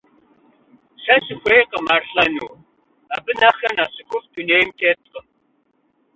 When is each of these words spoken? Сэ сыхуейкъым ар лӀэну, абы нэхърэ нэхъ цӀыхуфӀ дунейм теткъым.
Сэ 1.03 1.15
сыхуейкъым 1.25 1.85
ар 1.95 2.03
лӀэну, 2.13 2.51
абы 3.15 3.31
нэхърэ 3.39 3.69
нэхъ 3.75 3.91
цӀыхуфӀ 3.93 4.29
дунейм 4.33 4.69
теткъым. 4.79 5.25